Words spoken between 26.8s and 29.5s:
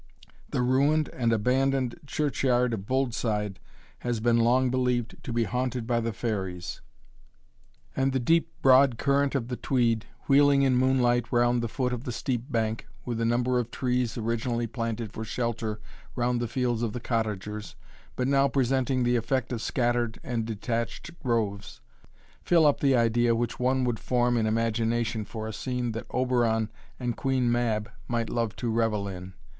and Queen Mab might love to revel in.